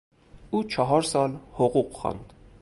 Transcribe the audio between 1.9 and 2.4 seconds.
خواند.